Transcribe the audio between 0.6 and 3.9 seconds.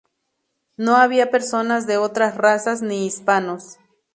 No había personas de otras razas ni hispanos.